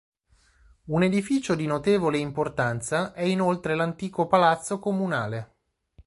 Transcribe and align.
Un 0.85 1.03
edificio 1.03 1.53
di 1.53 1.67
notevole 1.67 2.17
importanza 2.17 3.13
è 3.13 3.21
inoltre 3.21 3.75
l'antico 3.75 4.25
palazzo 4.25 4.79
Comunale. 4.79 5.55